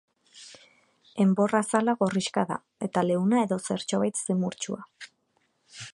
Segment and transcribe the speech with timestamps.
[1.25, 2.57] Enbor azala gorrixka da
[2.89, 4.83] eta leuna edo zertxobait zimurtsua.